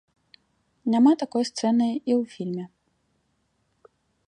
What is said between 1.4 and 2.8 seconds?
сцэны і ў фільме.